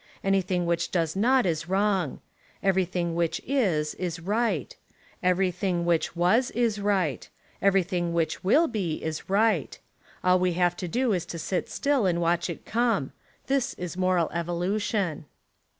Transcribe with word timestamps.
Anything 0.23 0.65
which 0.65 0.89
does 0.89 1.15
not 1.15 1.45
is 1.45 1.69
wrong. 1.69 2.21
Everything 2.63 3.13
which 3.13 3.39
is, 3.45 3.93
is 3.93 4.19
right; 4.19 4.75
everything 5.21 5.85
which 5.85 6.15
was, 6.15 6.49
is 6.57 6.79
right; 6.81 7.29
everything 7.61 8.11
which 8.11 8.43
will 8.43 8.65
be, 8.67 8.95
is 9.03 9.29
right. 9.29 9.77
All 10.23 10.39
we 10.39 10.53
have 10.53 10.75
to 10.77 10.87
do 10.87 11.13
Is 11.13 11.27
to 11.27 11.37
sit 11.37 11.69
still 11.69 12.07
and 12.07 12.19
watch 12.19 12.49
it 12.49 12.65
come. 12.65 13.11
This 13.45 13.75
is 13.75 13.95
moral 13.95 14.31
evolution. 14.33 15.25